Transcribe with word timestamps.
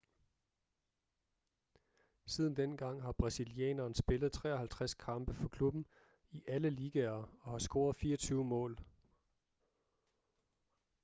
siden 2.25 2.55
dengang 2.57 3.01
har 3.01 3.11
brasilianeren 3.11 3.93
spillet 3.95 4.31
53 4.33 4.93
kampe 4.93 5.33
for 5.33 5.47
klubben 5.47 5.85
i 6.31 6.43
alle 6.47 6.69
ligaer 6.69 7.29
og 7.41 7.51
har 7.51 7.59
scoret 7.59 7.95
24 7.95 8.43
mål 8.45 8.79